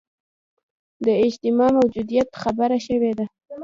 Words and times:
د 1.05 1.07
اجماع 1.25 1.71
موجودیت 1.79 2.29
خبره 2.41 2.77
شوې 2.87 3.11
ده 3.17 3.25